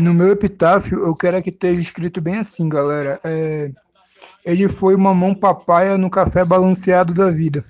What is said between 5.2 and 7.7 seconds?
papaya no café balanceado da vida.